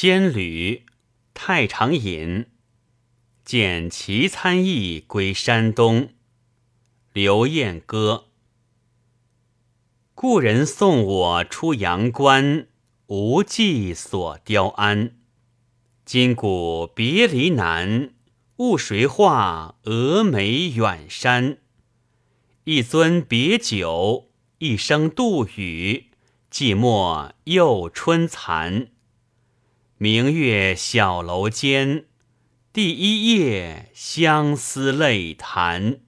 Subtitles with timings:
[0.00, 0.86] 仙侣
[1.34, 2.46] 太常饮，
[3.44, 6.10] 见齐参议归山东。
[7.12, 8.26] 刘晏歌。
[10.14, 12.68] 故人送我出阳关，
[13.08, 15.16] 无计所雕鞍。
[16.04, 18.14] 今古别离难，
[18.58, 21.58] 误谁画峨眉远山？
[22.62, 26.12] 一樽别酒，一声杜宇，
[26.52, 28.92] 寂寞又春残。
[30.00, 32.04] 明月小楼间，
[32.72, 35.98] 第一夜相思泪弹。